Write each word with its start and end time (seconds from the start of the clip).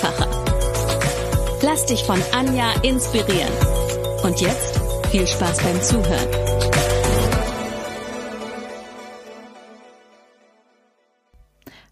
einfacher. 0.00 1.58
Lass 1.62 1.86
dich 1.86 2.04
von 2.04 2.20
Anja 2.32 2.72
inspirieren. 2.82 3.52
Und 4.22 4.40
jetzt 4.40 4.80
viel 5.10 5.26
Spaß 5.26 5.58
beim 5.62 5.82
Zuhören. 5.82 6.28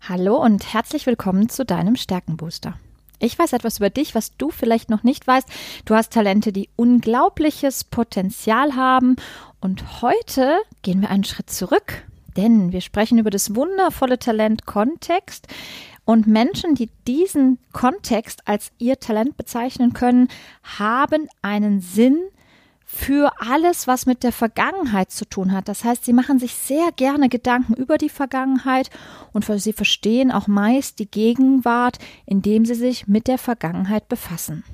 Hallo 0.01 0.37
und 0.43 0.73
herzlich 0.73 1.05
willkommen 1.05 1.51
zu 1.51 1.67
deinem 1.67 1.97
Stärkenbooster. 1.97 2.79
Ich 3.19 3.39
weiß 3.39 3.53
etwas 3.53 3.79
über 3.79 3.91
dich, 3.91 4.15
was 4.15 4.37
du 4.39 4.51
vielleicht 4.51 4.89
noch 4.89 5.03
nicht 5.03 5.27
weißt. 5.27 5.49
Du 5.85 5.95
hast 5.95 6.13
Talente, 6.13 6.53
die 6.53 6.71
unglaubliches 6.77 7.85
Potenzial 7.85 8.75
haben. 8.75 9.17
Und 9.61 10.01
heute 10.01 10.57
gehen 10.83 11.03
wir 11.03 11.11
einen 11.11 11.25
Schritt 11.25 11.51
zurück 11.51 12.05
denn 12.39 12.71
wir 12.71 12.81
sprechen 12.81 13.19
über 13.19 13.31
das 13.31 13.57
wundervolle 13.57 14.19
Talent 14.19 14.65
Kontext. 14.65 15.49
Und 16.09 16.27
Menschen, 16.27 16.75
die 16.75 16.89
diesen 17.07 17.59
Kontext 17.75 18.49
als 18.49 18.73
ihr 18.79 18.99
Talent 18.99 19.37
bezeichnen 19.37 19.93
können, 19.93 20.29
haben 20.63 21.29
einen 21.43 21.83
Sinn 21.83 22.17
für 22.87 23.31
alles, 23.41 23.87
was 23.87 24.07
mit 24.07 24.23
der 24.23 24.33
Vergangenheit 24.33 25.11
zu 25.11 25.27
tun 25.27 25.53
hat. 25.53 25.69
Das 25.69 25.85
heißt, 25.85 26.07
sie 26.07 26.15
machen 26.15 26.39
sich 26.39 26.55
sehr 26.55 26.93
gerne 26.97 27.29
Gedanken 27.29 27.75
über 27.75 27.99
die 27.99 28.09
Vergangenheit 28.09 28.89
und 29.35 29.45
sie 29.61 29.75
verstehen 29.75 30.33
auch 30.33 30.47
meist 30.47 30.99
die 30.99 31.11
Gegenwart, 31.11 31.99
indem 32.25 32.65
sie 32.65 32.75
sich 32.75 33.07
mit 33.07 33.27
der 33.27 33.37
Vergangenheit 33.37 34.09
befassen. 34.09 34.65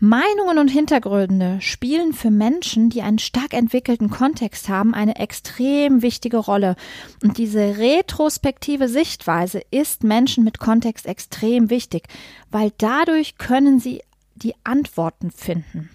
Meinungen 0.00 0.58
und 0.58 0.68
Hintergründe 0.68 1.60
spielen 1.60 2.12
für 2.12 2.30
Menschen, 2.30 2.88
die 2.88 3.02
einen 3.02 3.18
stark 3.18 3.52
entwickelten 3.52 4.10
Kontext 4.10 4.68
haben, 4.68 4.94
eine 4.94 5.16
extrem 5.16 6.02
wichtige 6.02 6.36
Rolle. 6.36 6.76
Und 7.22 7.36
diese 7.36 7.78
retrospektive 7.78 8.88
Sichtweise 8.88 9.60
ist 9.72 10.04
Menschen 10.04 10.44
mit 10.44 10.60
Kontext 10.60 11.06
extrem 11.06 11.68
wichtig, 11.68 12.04
weil 12.50 12.72
dadurch 12.78 13.38
können 13.38 13.80
sie 13.80 14.02
die 14.36 14.54
Antworten 14.62 15.32
finden. 15.32 15.90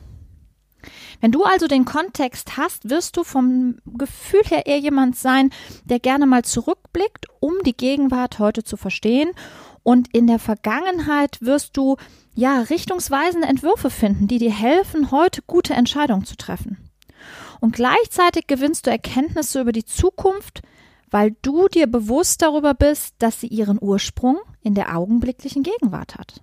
Wenn 1.21 1.31
du 1.31 1.43
also 1.43 1.67
den 1.67 1.85
Kontext 1.85 2.57
hast, 2.57 2.89
wirst 2.89 3.15
du 3.15 3.23
vom 3.23 3.77
Gefühl 3.85 4.41
her 4.43 4.65
eher 4.65 4.79
jemand 4.79 5.15
sein, 5.15 5.51
der 5.85 5.99
gerne 5.99 6.25
mal 6.25 6.43
zurückblickt, 6.43 7.27
um 7.39 7.53
die 7.65 7.77
Gegenwart 7.77 8.39
heute 8.39 8.65
zu 8.65 8.75
verstehen. 8.75 9.31
Und 9.83 10.13
in 10.13 10.27
der 10.27 10.39
Vergangenheit 10.39 11.41
wirst 11.41 11.75
du 11.77 11.97
ja, 12.35 12.61
richtungsweisende 12.61 13.47
Entwürfe 13.47 13.89
finden, 13.89 14.27
die 14.27 14.39
dir 14.39 14.51
helfen, 14.51 15.11
heute 15.11 15.41
gute 15.45 15.73
Entscheidungen 15.73 16.25
zu 16.25 16.35
treffen. 16.35 16.89
Und 17.59 17.75
gleichzeitig 17.75 18.47
gewinnst 18.47 18.87
du 18.87 18.91
Erkenntnisse 18.91 19.61
über 19.61 19.71
die 19.71 19.85
Zukunft, 19.85 20.61
weil 21.11 21.35
du 21.43 21.67
dir 21.67 21.87
bewusst 21.87 22.41
darüber 22.41 22.73
bist, 22.73 23.13
dass 23.19 23.39
sie 23.39 23.47
ihren 23.47 23.77
Ursprung 23.79 24.39
in 24.61 24.73
der 24.73 24.97
augenblicklichen 24.97 25.63
Gegenwart 25.63 26.15
hat. 26.15 26.41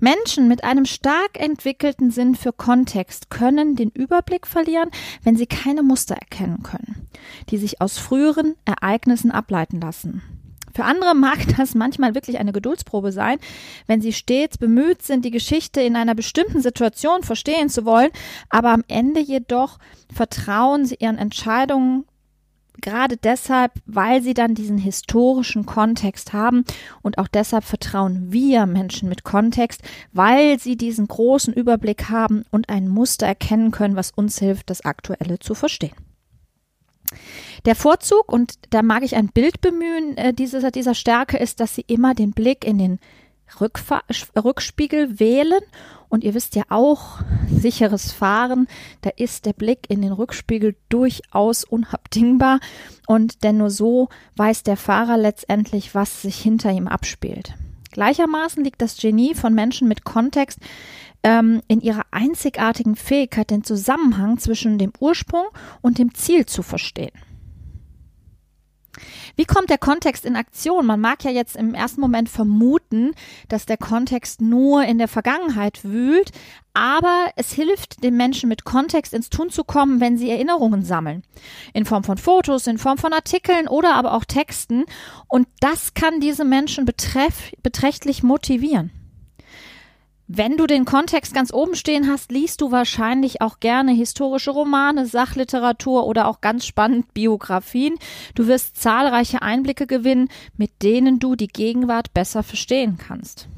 Menschen 0.00 0.48
mit 0.48 0.64
einem 0.64 0.86
stark 0.86 1.38
entwickelten 1.38 2.10
Sinn 2.10 2.34
für 2.34 2.52
Kontext 2.52 3.28
können 3.28 3.76
den 3.76 3.90
Überblick 3.90 4.46
verlieren, 4.46 4.90
wenn 5.22 5.36
sie 5.36 5.46
keine 5.46 5.82
Muster 5.82 6.14
erkennen 6.14 6.62
können, 6.62 7.06
die 7.50 7.58
sich 7.58 7.82
aus 7.82 7.98
früheren 7.98 8.54
Ereignissen 8.64 9.30
ableiten 9.30 9.80
lassen. 9.80 10.22
Für 10.78 10.84
andere 10.84 11.16
mag 11.16 11.38
das 11.56 11.74
manchmal 11.74 12.14
wirklich 12.14 12.38
eine 12.38 12.52
Geduldsprobe 12.52 13.10
sein, 13.10 13.38
wenn 13.88 14.00
sie 14.00 14.12
stets 14.12 14.58
bemüht 14.58 15.02
sind, 15.02 15.24
die 15.24 15.32
Geschichte 15.32 15.80
in 15.80 15.96
einer 15.96 16.14
bestimmten 16.14 16.62
Situation 16.62 17.24
verstehen 17.24 17.68
zu 17.68 17.84
wollen, 17.84 18.10
aber 18.48 18.70
am 18.70 18.84
Ende 18.86 19.18
jedoch 19.18 19.80
vertrauen 20.14 20.86
sie 20.86 20.94
ihren 21.00 21.18
Entscheidungen 21.18 22.04
gerade 22.80 23.16
deshalb, 23.16 23.72
weil 23.86 24.22
sie 24.22 24.34
dann 24.34 24.54
diesen 24.54 24.78
historischen 24.78 25.66
Kontext 25.66 26.32
haben 26.32 26.62
und 27.02 27.18
auch 27.18 27.26
deshalb 27.26 27.64
vertrauen 27.64 28.30
wir 28.30 28.66
Menschen 28.66 29.08
mit 29.08 29.24
Kontext, 29.24 29.82
weil 30.12 30.60
sie 30.60 30.76
diesen 30.76 31.08
großen 31.08 31.52
Überblick 31.52 32.08
haben 32.08 32.44
und 32.52 32.68
ein 32.68 32.86
Muster 32.86 33.26
erkennen 33.26 33.72
können, 33.72 33.96
was 33.96 34.12
uns 34.12 34.38
hilft, 34.38 34.70
das 34.70 34.84
Aktuelle 34.84 35.40
zu 35.40 35.56
verstehen. 35.56 36.07
Der 37.64 37.74
Vorzug, 37.74 38.32
und 38.32 38.54
da 38.70 38.82
mag 38.82 39.02
ich 39.02 39.16
ein 39.16 39.28
Bild 39.28 39.60
bemühen, 39.60 40.16
äh, 40.16 40.32
dieser, 40.32 40.70
dieser 40.70 40.94
Stärke 40.94 41.36
ist, 41.36 41.60
dass 41.60 41.74
sie 41.74 41.84
immer 41.86 42.14
den 42.14 42.32
Blick 42.32 42.64
in 42.64 42.78
den 42.78 42.98
Rückfahr 43.60 44.02
Rückspiegel 44.36 45.18
wählen. 45.20 45.60
Und 46.08 46.24
ihr 46.24 46.34
wisst 46.34 46.54
ja 46.54 46.64
auch, 46.70 47.20
sicheres 47.50 48.12
Fahren, 48.12 48.66
da 49.02 49.10
ist 49.16 49.44
der 49.44 49.52
Blick 49.52 49.90
in 49.90 50.00
den 50.00 50.12
Rückspiegel 50.12 50.76
durchaus 50.88 51.64
unabdingbar. 51.64 52.60
Und 53.06 53.44
denn 53.44 53.58
nur 53.58 53.70
so 53.70 54.08
weiß 54.36 54.62
der 54.62 54.76
Fahrer 54.76 55.18
letztendlich, 55.18 55.94
was 55.94 56.22
sich 56.22 56.38
hinter 56.40 56.70
ihm 56.70 56.88
abspielt. 56.88 57.54
Gleichermaßen 57.98 58.62
liegt 58.62 58.80
das 58.80 58.96
Genie 58.96 59.34
von 59.34 59.52
Menschen 59.54 59.88
mit 59.88 60.04
Kontext 60.04 60.60
ähm, 61.24 61.62
in 61.66 61.80
ihrer 61.80 62.02
einzigartigen 62.12 62.94
Fähigkeit, 62.94 63.50
den 63.50 63.64
Zusammenhang 63.64 64.38
zwischen 64.38 64.78
dem 64.78 64.92
Ursprung 65.00 65.46
und 65.80 65.98
dem 65.98 66.14
Ziel 66.14 66.46
zu 66.46 66.62
verstehen. 66.62 67.10
Wie 69.36 69.44
kommt 69.44 69.70
der 69.70 69.78
Kontext 69.78 70.24
in 70.24 70.36
Aktion? 70.36 70.86
Man 70.86 71.00
mag 71.00 71.24
ja 71.24 71.30
jetzt 71.30 71.56
im 71.56 71.74
ersten 71.74 72.00
Moment 72.00 72.28
vermuten, 72.28 73.12
dass 73.48 73.66
der 73.66 73.76
Kontext 73.76 74.40
nur 74.40 74.84
in 74.84 74.98
der 74.98 75.08
Vergangenheit 75.08 75.84
wühlt, 75.84 76.32
aber 76.74 77.30
es 77.36 77.52
hilft 77.52 78.04
den 78.04 78.16
Menschen 78.16 78.48
mit 78.48 78.64
Kontext 78.64 79.12
ins 79.12 79.30
Tun 79.30 79.50
zu 79.50 79.64
kommen, 79.64 80.00
wenn 80.00 80.16
sie 80.16 80.30
Erinnerungen 80.30 80.84
sammeln. 80.84 81.22
In 81.72 81.84
Form 81.84 82.04
von 82.04 82.18
Fotos, 82.18 82.66
in 82.66 82.78
Form 82.78 82.98
von 82.98 83.12
Artikeln 83.12 83.66
oder 83.66 83.94
aber 83.94 84.14
auch 84.14 84.24
Texten. 84.24 84.84
Und 85.26 85.48
das 85.60 85.94
kann 85.94 86.20
diese 86.20 86.44
Menschen 86.44 86.84
betreff, 86.84 87.52
beträchtlich 87.62 88.22
motivieren. 88.22 88.92
Wenn 90.30 90.58
du 90.58 90.66
den 90.66 90.84
Kontext 90.84 91.32
ganz 91.32 91.54
oben 91.54 91.74
stehen 91.74 92.06
hast, 92.06 92.30
liest 92.30 92.60
du 92.60 92.70
wahrscheinlich 92.70 93.40
auch 93.40 93.60
gerne 93.60 93.92
historische 93.92 94.50
Romane, 94.50 95.06
Sachliteratur 95.06 96.06
oder 96.06 96.28
auch 96.28 96.42
ganz 96.42 96.66
spannend 96.66 97.14
Biografien. 97.14 97.94
Du 98.34 98.46
wirst 98.46 98.76
zahlreiche 98.76 99.40
Einblicke 99.40 99.86
gewinnen, 99.86 100.28
mit 100.58 100.82
denen 100.82 101.18
du 101.18 101.34
die 101.34 101.48
Gegenwart 101.48 102.12
besser 102.12 102.42
verstehen 102.42 102.98
kannst. 102.98 103.48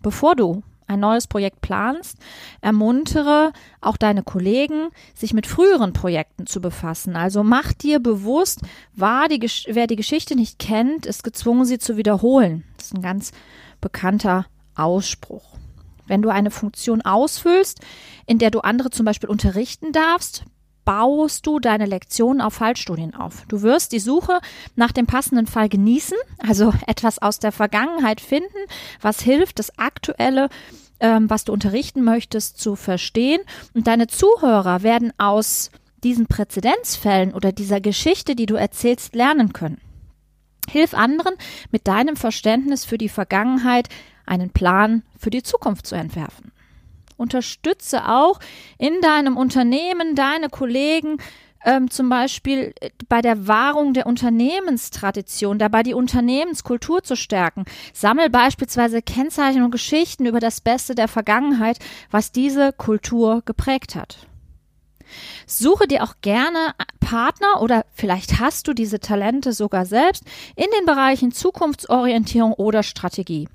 Bevor 0.00 0.36
du 0.36 0.62
ein 0.86 1.00
neues 1.00 1.26
Projekt 1.26 1.62
planst, 1.62 2.16
ermuntere 2.60 3.52
auch 3.80 3.96
deine 3.96 4.22
Kollegen, 4.22 4.90
sich 5.14 5.34
mit 5.34 5.48
früheren 5.48 5.92
Projekten 5.94 6.46
zu 6.46 6.60
befassen. 6.60 7.16
Also 7.16 7.42
mach 7.42 7.72
dir 7.72 7.98
bewusst, 7.98 8.60
die, 8.94 9.64
wer 9.66 9.86
die 9.88 9.96
Geschichte 9.96 10.36
nicht 10.36 10.60
kennt, 10.60 11.06
ist 11.06 11.24
gezwungen, 11.24 11.64
sie 11.64 11.80
zu 11.80 11.96
wiederholen. 11.96 12.62
Das 12.76 12.86
ist 12.86 12.94
ein 12.94 13.02
ganz 13.02 13.32
bekannter 13.80 14.46
Ausspruch. 14.76 15.58
Wenn 16.08 16.22
du 16.22 16.30
eine 16.30 16.50
Funktion 16.50 17.02
ausfüllst, 17.02 17.80
in 18.26 18.38
der 18.38 18.50
du 18.50 18.60
andere 18.60 18.90
zum 18.90 19.06
Beispiel 19.06 19.28
unterrichten 19.28 19.92
darfst, 19.92 20.44
baust 20.88 21.46
du 21.46 21.60
deine 21.60 21.84
Lektionen 21.84 22.40
auf 22.40 22.54
Fallstudien 22.54 23.14
auf. 23.14 23.44
Du 23.48 23.60
wirst 23.60 23.92
die 23.92 23.98
Suche 23.98 24.40
nach 24.74 24.90
dem 24.90 25.06
passenden 25.06 25.46
Fall 25.46 25.68
genießen, 25.68 26.16
also 26.38 26.72
etwas 26.86 27.20
aus 27.20 27.38
der 27.38 27.52
Vergangenheit 27.52 28.22
finden, 28.22 28.56
was 29.02 29.20
hilft, 29.20 29.58
das 29.58 29.78
aktuelle, 29.78 30.48
ähm, 31.00 31.28
was 31.28 31.44
du 31.44 31.52
unterrichten 31.52 32.02
möchtest, 32.04 32.58
zu 32.58 32.74
verstehen. 32.74 33.42
Und 33.74 33.86
deine 33.86 34.06
Zuhörer 34.06 34.82
werden 34.82 35.12
aus 35.18 35.70
diesen 36.02 36.26
Präzedenzfällen 36.26 37.34
oder 37.34 37.52
dieser 37.52 37.82
Geschichte, 37.82 38.34
die 38.34 38.46
du 38.46 38.54
erzählst, 38.54 39.14
lernen 39.14 39.52
können. 39.52 39.82
Hilf 40.70 40.94
anderen 40.94 41.34
mit 41.70 41.86
deinem 41.86 42.16
Verständnis 42.16 42.86
für 42.86 42.96
die 42.96 43.08
Vergangenheit 43.10 43.90
einen 44.28 44.50
Plan 44.50 45.02
für 45.18 45.30
die 45.30 45.42
Zukunft 45.42 45.86
zu 45.86 45.94
entwerfen. 45.94 46.52
Unterstütze 47.16 48.08
auch 48.08 48.38
in 48.78 49.00
deinem 49.00 49.36
Unternehmen 49.36 50.14
deine 50.14 50.48
Kollegen, 50.48 51.18
ähm, 51.64 51.90
zum 51.90 52.08
Beispiel 52.08 52.72
äh, 52.80 52.90
bei 53.08 53.20
der 53.20 53.48
Wahrung 53.48 53.92
der 53.92 54.06
Unternehmenstradition, 54.06 55.58
dabei 55.58 55.82
die 55.82 55.94
Unternehmenskultur 55.94 57.02
zu 57.02 57.16
stärken. 57.16 57.64
Sammel 57.92 58.30
beispielsweise 58.30 59.02
Kennzeichen 59.02 59.62
und 59.62 59.72
Geschichten 59.72 60.26
über 60.26 60.40
das 60.40 60.60
Beste 60.60 60.94
der 60.94 61.08
Vergangenheit, 61.08 61.78
was 62.10 62.30
diese 62.30 62.72
Kultur 62.72 63.42
geprägt 63.44 63.96
hat. 63.96 64.28
Suche 65.46 65.88
dir 65.88 66.04
auch 66.04 66.16
gerne 66.20 66.74
Partner 67.00 67.62
oder 67.62 67.86
vielleicht 67.94 68.38
hast 68.38 68.68
du 68.68 68.74
diese 68.74 69.00
Talente 69.00 69.52
sogar 69.52 69.86
selbst 69.86 70.24
in 70.54 70.66
den 70.78 70.84
Bereichen 70.84 71.32
Zukunftsorientierung 71.32 72.52
oder 72.52 72.82
Strategie. 72.82 73.48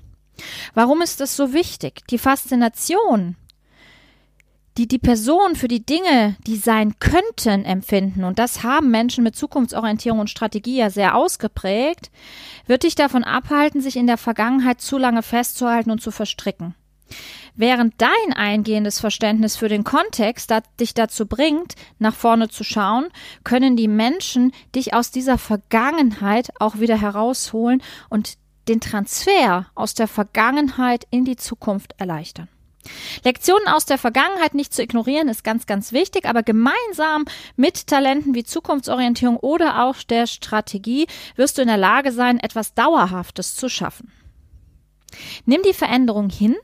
Warum 0.74 1.02
ist 1.02 1.20
das 1.20 1.36
so 1.36 1.52
wichtig? 1.52 2.06
Die 2.08 2.18
Faszination, 2.18 3.36
die 4.76 4.88
die 4.88 4.98
Person 4.98 5.54
für 5.54 5.68
die 5.68 5.84
Dinge, 5.84 6.36
die 6.46 6.56
sein 6.56 6.98
könnten, 6.98 7.64
empfinden, 7.64 8.24
und 8.24 8.38
das 8.38 8.62
haben 8.62 8.90
Menschen 8.90 9.22
mit 9.22 9.36
Zukunftsorientierung 9.36 10.18
und 10.18 10.30
Strategie 10.30 10.78
ja 10.78 10.90
sehr 10.90 11.14
ausgeprägt, 11.14 12.10
wird 12.66 12.82
dich 12.82 12.96
davon 12.96 13.22
abhalten, 13.22 13.80
sich 13.80 13.96
in 13.96 14.06
der 14.06 14.18
Vergangenheit 14.18 14.80
zu 14.80 14.98
lange 14.98 15.22
festzuhalten 15.22 15.90
und 15.90 16.02
zu 16.02 16.10
verstricken. 16.10 16.74
Während 17.54 17.94
dein 17.98 18.32
eingehendes 18.34 18.98
Verständnis 18.98 19.56
für 19.56 19.68
den 19.68 19.84
Kontext 19.84 20.52
dich 20.80 20.94
dazu 20.94 21.26
bringt, 21.26 21.74
nach 22.00 22.14
vorne 22.14 22.48
zu 22.48 22.64
schauen, 22.64 23.06
können 23.44 23.76
die 23.76 23.86
Menschen 23.86 24.52
dich 24.74 24.92
aus 24.92 25.12
dieser 25.12 25.38
Vergangenheit 25.38 26.50
auch 26.58 26.80
wieder 26.80 27.00
herausholen 27.00 27.80
und 28.10 28.38
den 28.68 28.80
Transfer 28.80 29.66
aus 29.74 29.94
der 29.94 30.08
Vergangenheit 30.08 31.06
in 31.10 31.24
die 31.24 31.36
Zukunft 31.36 31.94
erleichtern. 31.98 32.48
Lektionen 33.24 33.66
aus 33.68 33.86
der 33.86 33.98
Vergangenheit 33.98 34.54
nicht 34.54 34.74
zu 34.74 34.82
ignorieren 34.82 35.28
ist 35.28 35.42
ganz, 35.42 35.66
ganz 35.66 35.92
wichtig, 35.92 36.26
aber 36.26 36.42
gemeinsam 36.42 37.24
mit 37.56 37.86
Talenten 37.86 38.34
wie 38.34 38.44
Zukunftsorientierung 38.44 39.36
oder 39.36 39.84
auch 39.84 40.02
der 40.02 40.26
Strategie 40.26 41.06
wirst 41.36 41.56
du 41.56 41.62
in 41.62 41.68
der 41.68 41.78
Lage 41.78 42.12
sein, 42.12 42.38
etwas 42.38 42.74
Dauerhaftes 42.74 43.56
zu 43.56 43.68
schaffen. 43.68 44.12
Nimm 45.46 45.62
die 45.62 45.72
Veränderung 45.72 46.28
hin 46.28 46.56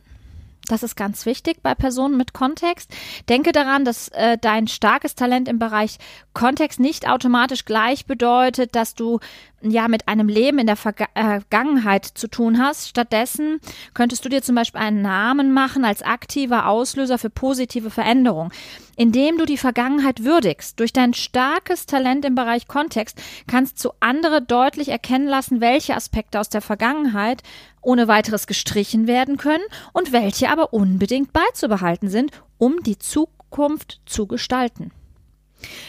das 0.71 0.83
ist 0.83 0.97
ganz 0.97 1.27
wichtig 1.27 1.59
bei 1.63 1.75
Personen 1.75 2.17
mit 2.17 2.33
Kontext. 2.33 2.93
Denke 3.29 3.53
daran, 3.53 3.85
dass 3.85 4.09
äh, 4.09 4.39
dein 4.41 4.69
starkes 4.69 5.15
Talent 5.15 5.49
im 5.49 5.59
Bereich 5.59 5.99
Kontext 6.33 6.81
nicht 6.81 7.09
automatisch 7.09 7.65
gleich 7.65 8.07
bedeutet, 8.07 8.75
dass 8.75 8.95
du 8.95 9.21
ja 9.63 9.89
mit 9.89 10.09
einem 10.09 10.29
Leben 10.29 10.59
in 10.59 10.67
der 10.67 10.77
Vergangenheit 10.77 12.07
zu 12.07 12.29
tun 12.29 12.59
hast. 12.59 12.89
Stattdessen 12.89 13.61
könntest 13.95 14.25
du 14.25 14.29
dir 14.29 14.43
zum 14.43 14.55
Beispiel 14.55 14.81
einen 14.81 15.03
Namen 15.03 15.53
machen 15.53 15.85
als 15.85 16.03
aktiver 16.03 16.67
Auslöser 16.67 17.19
für 17.19 17.31
positive 17.31 17.91
Veränderung. 17.91 18.53
Indem 19.01 19.39
du 19.39 19.47
die 19.47 19.57
Vergangenheit 19.57 20.25
würdigst, 20.25 20.79
durch 20.79 20.93
dein 20.93 21.15
starkes 21.15 21.87
Talent 21.87 22.27
im 22.27 22.35
Bereich 22.35 22.69
Kontext, 22.69 23.17
kannst 23.47 23.83
du 23.83 23.93
andere 23.99 24.43
deutlich 24.43 24.91
erkennen 24.91 25.27
lassen, 25.27 25.63
welche 25.63 25.97
Aspekte 25.97 26.39
aus 26.39 26.51
der 26.51 26.61
Vergangenheit 26.61 27.43
ohne 27.81 28.09
weiteres 28.09 28.47
gestrichen 28.47 29.07
werden 29.07 29.39
können 29.39 29.65
und 29.95 30.13
welche 30.13 30.51
aber 30.51 30.75
unbedingt 30.75 31.33
beizubehalten 31.33 32.11
sind, 32.11 32.31
um 32.59 32.83
die 32.83 32.99
Zukunft 32.99 34.03
zu 34.05 34.27
gestalten. 34.27 34.91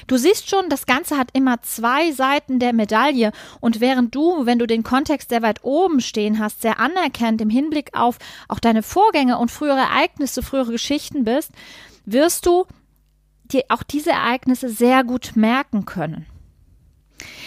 Du 0.07 0.15
siehst 0.15 0.49
schon, 0.49 0.69
das 0.69 0.85
Ganze 0.85 1.17
hat 1.17 1.31
immer 1.33 1.61
zwei 1.63 2.13
Seiten 2.13 2.59
der 2.59 2.71
Medaille 2.71 3.33
und 3.59 3.81
während 3.81 4.15
du, 4.15 4.45
wenn 4.45 4.57
du 4.57 4.67
den 4.67 4.83
Kontext 4.83 5.31
sehr 5.31 5.41
weit 5.41 5.65
oben 5.65 5.99
stehen 5.99 6.39
hast, 6.39 6.61
sehr 6.61 6.79
anerkennt 6.79 7.41
im 7.41 7.49
Hinblick 7.49 7.89
auf 7.91 8.19
auch 8.47 8.59
deine 8.59 8.83
Vorgänge 8.83 9.37
und 9.37 9.51
frühere 9.51 9.79
Ereignisse, 9.79 10.41
frühere 10.41 10.71
Geschichten 10.71 11.25
bist, 11.25 11.51
wirst 12.05 12.45
du 12.45 12.65
dir 13.53 13.63
auch 13.69 13.83
diese 13.83 14.11
Ereignisse 14.11 14.69
sehr 14.69 15.03
gut 15.03 15.31
merken 15.35 15.85
können. 15.85 16.25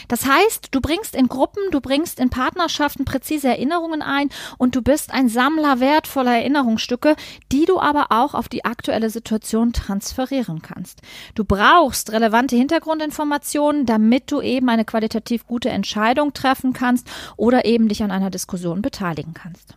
Das 0.09 0.27
heißt, 0.27 0.69
du 0.71 0.81
bringst 0.81 1.15
in 1.15 1.29
Gruppen, 1.29 1.63
du 1.71 1.81
bringst 1.81 2.21
in 2.21 2.31
Partnerschaften 2.31 3.05
präzise 3.05 3.49
Erinnerungen 3.49 4.03
ein 4.03 4.29
und 4.59 4.77
du 4.77 4.83
bist 4.83 5.13
ein 5.13 5.29
Sammler 5.29 5.81
wertvoller 5.81 6.37
Erinnerungsstücke, 6.37 7.17
die 7.53 7.65
du 7.65 7.79
aber 7.79 8.07
auch 8.11 8.35
auf 8.35 8.49
die 8.49 8.65
aktuelle 8.65 9.11
Situation 9.11 9.73
transferieren 9.73 10.63
kannst. 10.63 11.01
Du 11.35 11.45
brauchst 11.45 12.13
relevante 12.13 12.57
Hintergrundinformationen, 12.57 13.87
damit 13.87 14.31
du 14.31 14.41
eben 14.41 14.69
eine 14.69 14.85
qualitativ 14.85 15.47
gute 15.47 15.71
Entscheidung 15.71 16.33
treffen 16.35 16.73
kannst 16.73 17.09
oder 17.37 17.65
eben 17.65 17.89
dich 17.89 18.03
an 18.03 18.11
einer 18.11 18.31
Diskussion 18.31 18.83
beteiligen 18.83 19.35
kannst. 19.35 19.77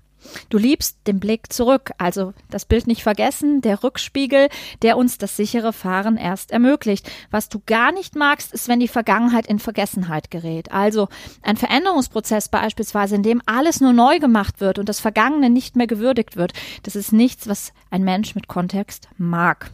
Du 0.50 0.58
liebst 0.58 1.00
den 1.08 1.20
Blick 1.20 1.52
zurück, 1.52 1.92
also 1.98 2.34
das 2.50 2.66
Bild 2.66 2.88
nicht 2.88 3.04
vergessen, 3.04 3.62
der 3.62 3.84
Rückspiegel, 3.84 4.50
der 4.82 4.98
uns 4.98 5.18
das 5.18 5.38
sichere 5.38 5.74
Fahren 5.74 6.18
erst 6.18 6.52
ermöglicht. 6.52 7.10
Was 7.32 7.50
du 7.50 7.62
gar 7.66 7.92
nicht 7.92 8.16
magst, 8.16 8.54
ist, 8.54 8.68
wenn 8.68 8.80
die 8.80 8.88
Vergangenheit 8.88 9.48
in 9.48 9.60
Vergessenheit 9.60 10.32
gerät. 10.32 10.72
Also 10.72 11.08
ein 11.42 11.58
Veränderungsprozess 11.58 12.50
beispielsweise, 12.50 13.16
in 13.16 13.24
dem 13.24 13.42
alles 13.46 13.82
nur 13.82 13.94
neu 13.94 14.20
gemacht 14.20 14.60
wird 14.60 14.80
und 14.80 14.90
das 14.90 15.00
Vergangene 15.00 15.50
nicht 15.50 15.76
mehr 15.76 15.88
gewürdigt 15.88 16.36
wird, 16.36 16.54
das 16.84 16.96
ist 16.96 17.14
nichts, 17.14 17.48
was 17.48 17.74
ein 17.90 18.04
Mensch 18.04 18.36
mit 18.36 18.48
Kontext 18.48 19.08
mag. 19.18 19.72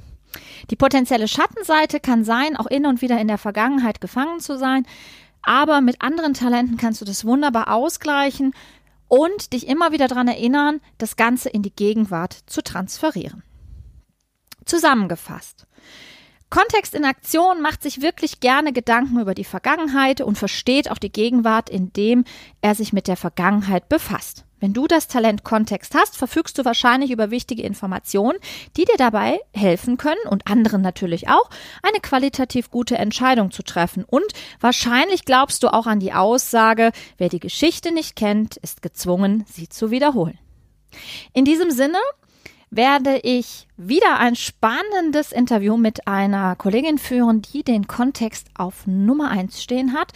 Die 0.72 0.76
potenzielle 0.76 1.28
Schattenseite 1.28 2.00
kann 2.00 2.24
sein, 2.24 2.56
auch 2.56 2.66
in 2.66 2.86
und 2.86 3.02
wieder 3.02 3.20
in 3.20 3.28
der 3.28 3.38
Vergangenheit 3.38 4.02
gefangen 4.02 4.40
zu 4.40 4.58
sein, 4.58 4.86
aber 5.44 5.82
mit 5.82 6.02
anderen 6.02 6.34
Talenten 6.34 6.78
kannst 6.78 7.02
du 7.02 7.06
das 7.06 7.26
wunderbar 7.26 7.72
ausgleichen, 7.72 8.54
und 9.08 9.54
dich 9.54 9.68
immer 9.68 9.92
wieder 9.92 10.08
daran 10.08 10.28
erinnern, 10.28 10.82
das 10.98 11.16
Ganze 11.16 11.50
in 11.50 11.62
die 11.62 11.76
Gegenwart 11.76 12.34
zu 12.48 12.62
transferieren. 12.62 13.44
Zusammengefasst. 14.66 15.68
Kontext 16.50 16.94
in 16.94 17.04
Aktion 17.04 17.62
macht 17.62 17.82
sich 17.82 18.02
wirklich 18.02 18.40
gerne 18.40 18.74
Gedanken 18.74 19.20
über 19.20 19.34
die 19.34 19.44
Vergangenheit 19.44 20.22
und 20.22 20.38
versteht 20.38 20.92
auch 20.92 21.00
die 21.00 21.12
Gegenwart, 21.12 21.68
indem 21.68 22.26
er 22.62 22.76
sich 22.76 22.94
mit 22.94 23.08
der 23.08 23.18
Vergangenheit 23.18 23.90
befasst. 23.90 24.46
Wenn 24.64 24.72
du 24.72 24.88
das 24.88 25.10
Talent 25.10 25.44
Kontext 25.44 25.94
hast, 25.94 26.16
verfügst 26.16 26.58
du 26.58 26.64
wahrscheinlich 26.64 27.12
über 27.12 27.32
wichtige 27.32 27.64
Informationen, 27.64 28.40
die 28.78 28.86
dir 28.86 28.96
dabei 28.98 29.42
helfen 29.54 29.98
können 29.98 30.26
und 30.30 30.48
anderen 30.48 30.82
natürlich 30.82 31.28
auch, 31.28 31.50
eine 31.82 32.00
qualitativ 32.02 32.72
gute 32.72 32.98
Entscheidung 32.98 33.52
zu 33.52 33.62
treffen. 33.64 34.06
Und 34.06 34.24
wahrscheinlich 34.62 35.26
glaubst 35.26 35.64
du 35.64 35.68
auch 35.68 35.86
an 35.86 36.00
die 36.00 36.14
Aussage, 36.14 36.94
wer 37.18 37.28
die 37.28 37.42
Geschichte 37.42 37.94
nicht 37.94 38.16
kennt, 38.16 38.56
ist 38.56 38.82
gezwungen, 38.82 39.44
sie 39.52 39.68
zu 39.68 39.92
wiederholen. 39.92 40.40
In 41.34 41.44
diesem 41.44 41.70
Sinne 41.70 41.98
werde 42.76 43.20
ich 43.20 43.68
wieder 43.78 44.20
ein 44.20 44.36
spannendes 44.36 45.32
Interview 45.32 45.78
mit 45.78 46.08
einer 46.08 46.56
Kollegin 46.56 46.98
führen, 46.98 47.42
die 47.42 47.64
den 47.64 47.88
Kontext 47.88 48.48
auf 48.56 48.88
Nummer 48.88 49.30
eins 49.30 49.62
stehen 49.62 49.94
hat. 49.94 50.12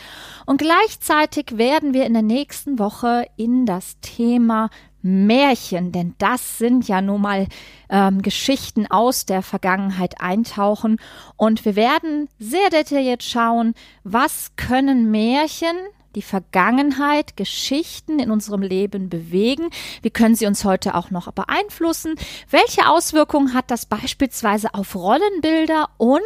Und 0.45 0.59
gleichzeitig 0.59 1.57
werden 1.57 1.93
wir 1.93 2.05
in 2.05 2.13
der 2.13 2.23
nächsten 2.23 2.79
Woche 2.79 3.25
in 3.35 3.65
das 3.65 3.99
Thema 4.01 4.69
Märchen, 5.03 5.91
denn 5.91 6.15
das 6.17 6.57
sind 6.57 6.87
ja 6.87 7.01
nun 7.01 7.21
mal 7.21 7.47
ähm, 7.89 8.21
Geschichten 8.21 8.87
aus 8.87 9.25
der 9.25 9.41
Vergangenheit 9.43 10.19
eintauchen. 10.19 10.99
Und 11.35 11.63
wir 11.63 11.75
werden 11.75 12.27
sehr 12.39 12.69
detailliert 12.71 13.23
schauen, 13.23 13.75
was 14.03 14.51
können 14.55 15.11
Märchen 15.11 15.77
die 16.17 16.23
Vergangenheit, 16.23 17.37
Geschichten 17.37 18.17
in 18.17 18.31
unserem 18.31 18.63
Leben 18.63 19.07
bewegen? 19.07 19.69
Wie 20.01 20.09
können 20.09 20.33
sie 20.33 20.47
uns 20.47 20.65
heute 20.65 20.95
auch 20.95 21.11
noch 21.11 21.31
beeinflussen? 21.31 22.15
Welche 22.49 22.89
Auswirkungen 22.89 23.53
hat 23.53 23.69
das 23.69 23.85
beispielsweise 23.85 24.73
auf 24.73 24.95
Rollenbilder 24.95 25.89
und 25.97 26.19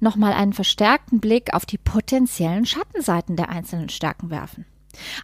nochmal 0.00 0.32
einen 0.32 0.54
verstärkten 0.54 1.20
Blick 1.20 1.52
auf 1.52 1.66
die 1.66 1.76
potenziellen 1.76 2.64
Schattenseiten 2.64 3.36
der 3.36 3.50
einzelnen 3.50 3.90
Stärken 3.90 4.30
werfen? 4.30 4.64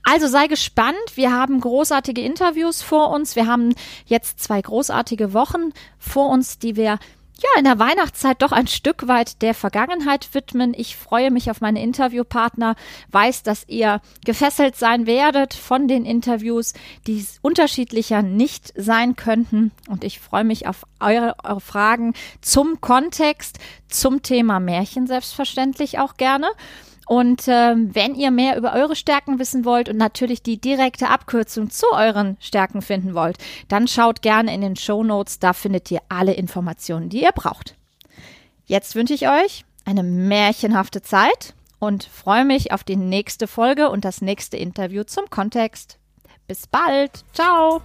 Also 0.05 0.29
sei 0.29 0.49
gespannt. 0.49 0.97
Wir 1.15 1.33
haben 1.33 1.61
großartige 1.61 2.21
Interviews 2.21 2.83
vor 2.83 3.11
uns. 3.11 3.37
Wir 3.37 3.47
haben 3.47 3.75
jetzt 4.05 4.39
zwei 4.39 4.61
großartige 4.61 5.33
Wochen 5.33 5.73
vor 5.99 6.29
uns, 6.29 6.59
die 6.59 6.77
wir 6.77 6.99
ja, 7.45 7.59
in 7.59 7.65
der 7.65 7.79
Weihnachtszeit 7.79 8.41
doch 8.41 8.53
ein 8.53 8.69
Stück 8.69 9.07
weit 9.07 9.43
der 9.43 9.53
Vergangenheit 9.53 10.33
widmen. 10.33 10.73
Ich 10.75 10.97
freue 10.97 11.31
mich 11.31 11.51
auf 11.51 11.61
meine 11.61 11.83
Interviewpartner, 11.83 12.75
weiß, 13.11 13.43
dass 13.43 13.69
ihr 13.69 14.01
gefesselt 14.25 14.77
sein 14.77 15.07
werdet 15.07 15.53
von 15.53 15.87
den 15.87 16.07
Interviews, 16.07 16.73
die 17.07 17.27
unterschiedlicher 17.43 18.23
nicht 18.23 18.73
sein 18.77 19.15
könnten. 19.15 19.73
Und 19.89 20.05
ich 20.05 20.21
freue 20.21 20.45
mich 20.45 20.67
auf 20.67 20.87
eure, 21.01 21.37
eure 21.45 21.61
Fragen 21.61 22.15
zum 22.41 22.81
Kontext, 22.81 23.59
zum 23.89 24.23
Thema 24.23 24.59
Märchen 24.59 25.07
selbstverständlich 25.07 25.99
auch 25.99 26.17
gerne. 26.17 26.47
Und 27.07 27.49
äh, 27.49 27.75
wenn 27.77 28.15
ihr 28.15 28.31
mehr 28.31 28.57
über 28.57 28.73
eure 28.73 28.97
Stärken 28.97 29.39
wissen 29.39 29.65
wollt 29.65 29.89
und 29.89 29.97
natürlich 29.97 30.43
die 30.43 30.61
direkte 30.61 31.09
Abkürzung 31.09 31.71
zu 31.71 31.87
euren 31.93 32.37
Stärken 32.41 32.83
finden 32.83 33.15
wollt, 33.15 33.37
dann 33.69 33.89
schaut 33.89 34.23
gerne 34.23 34.55
in 34.55 34.63
den 34.63 34.77
Show 34.77 35.05
Notes, 35.05 35.39
da 35.39 35.53
findet 35.53 35.91
ihr 35.91 36.01
alle 36.09 36.33
Informationen, 36.33 37.11
die 37.11 37.23
ihr 37.23 37.33
braucht. 37.33 37.77
Jetzt 38.67 38.95
wünsche 38.95 39.15
ich 39.15 39.29
euch 39.29 39.65
eine 39.85 40.03
märchenhafte 40.03 41.03
Zeit 41.03 41.55
und 41.79 42.05
freue 42.05 42.47
mich 42.47 42.73
auf 42.73 42.85
die 42.85 42.97
nächste 42.97 43.47
Folge 43.47 43.91
und 43.91 44.05
das 44.05 44.23
nächste 44.23 44.57
Interview 44.57 45.05
zum 45.05 45.29
Kontext. 45.29 45.99
Bis 46.47 46.67
bald. 46.67 47.25
Ciao. 47.33 47.83